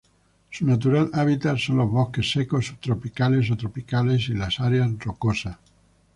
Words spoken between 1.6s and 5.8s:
los bosques secos subtropicales o tropicales y las áreas rocosas.